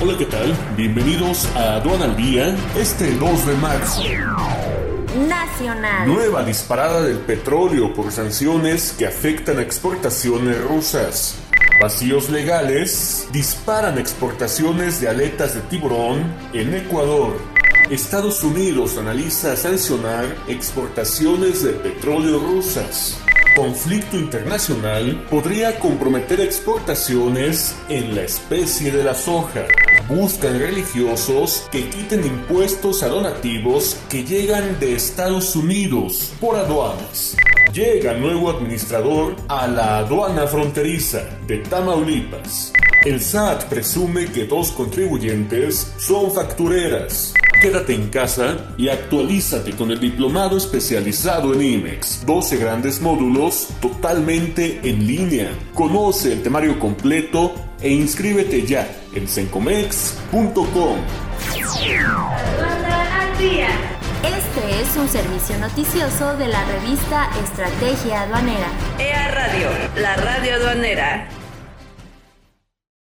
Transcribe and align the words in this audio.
Hola, 0.00 0.16
¿qué 0.16 0.26
tal? 0.26 0.56
Bienvenidos 0.76 1.44
a 1.56 1.74
Aduana 1.74 2.04
al 2.04 2.16
Día, 2.16 2.56
este 2.76 3.16
2 3.16 3.46
de 3.46 3.54
marzo. 3.54 4.02
Nacional. 5.28 6.06
Nueva 6.06 6.44
disparada 6.44 7.02
del 7.02 7.18
petróleo 7.18 7.92
por 7.92 8.12
sanciones 8.12 8.94
que 8.96 9.08
afectan 9.08 9.58
a 9.58 9.62
exportaciones 9.62 10.62
rusas. 10.62 11.34
Vacíos 11.82 12.30
legales 12.30 13.26
disparan 13.32 13.98
exportaciones 13.98 15.00
de 15.00 15.08
aletas 15.08 15.54
de 15.54 15.62
tiburón 15.62 16.32
en 16.52 16.76
Ecuador. 16.76 17.36
Estados 17.90 18.44
Unidos 18.44 18.98
analiza 18.98 19.56
sancionar 19.56 20.26
exportaciones 20.46 21.64
de 21.64 21.72
petróleo 21.72 22.38
rusas 22.38 23.18
conflicto 23.58 24.16
internacional 24.16 25.26
podría 25.28 25.80
comprometer 25.80 26.40
exportaciones 26.40 27.74
en 27.88 28.14
la 28.14 28.22
especie 28.22 28.92
de 28.92 29.02
la 29.02 29.14
soja. 29.14 29.64
Buscan 30.08 30.60
religiosos 30.60 31.66
que 31.72 31.90
quiten 31.90 32.24
impuestos 32.24 33.02
a 33.02 33.08
donativos 33.08 33.96
que 34.08 34.22
llegan 34.22 34.78
de 34.78 34.94
Estados 34.94 35.56
Unidos 35.56 36.32
por 36.40 36.54
aduanas. 36.54 37.36
Llega 37.72 38.14
nuevo 38.14 38.48
administrador 38.48 39.34
a 39.48 39.66
la 39.66 39.98
aduana 39.98 40.46
fronteriza 40.46 41.24
de 41.48 41.58
Tamaulipas. 41.58 42.72
El 43.04 43.20
SAT 43.20 43.64
presume 43.64 44.26
que 44.26 44.44
dos 44.44 44.70
contribuyentes 44.70 45.94
son 45.98 46.30
factureras. 46.30 47.34
Quédate 47.60 47.92
en 47.92 48.08
casa 48.08 48.72
y 48.76 48.88
actualízate 48.88 49.72
con 49.72 49.90
el 49.90 49.98
diplomado 49.98 50.56
especializado 50.56 51.52
en 51.54 51.62
IMEX. 51.62 52.24
12 52.24 52.56
grandes 52.56 53.00
módulos 53.00 53.70
totalmente 53.80 54.78
en 54.84 55.04
línea. 55.04 55.50
Conoce 55.74 56.34
el 56.34 56.42
temario 56.42 56.78
completo 56.78 57.52
e 57.80 57.90
inscríbete 57.90 58.64
ya 58.64 58.88
en 59.12 59.26
sencomex.com. 59.26 60.98
Este 64.22 64.80
es 64.80 64.96
un 64.96 65.08
servicio 65.08 65.58
noticioso 65.58 66.36
de 66.36 66.46
la 66.46 66.64
revista 66.64 67.28
Estrategia 67.42 68.22
Aduanera. 68.22 68.68
EA 69.00 69.28
Radio, 69.32 69.68
la 69.96 70.14
radio 70.16 70.54
aduanera. 70.54 71.28